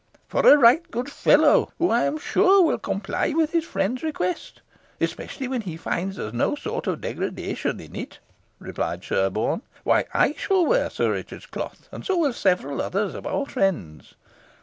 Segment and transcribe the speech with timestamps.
[0.27, 4.61] "For a right good fellow, who I am sure will comply with his friend's request,
[4.99, 8.17] especially when he finds there is no sort of degradation in it,"
[8.57, 9.61] replied Sherborne.
[9.83, 14.15] "Why, I shall wear Sir Richard's cloth, and so will several others of our friends.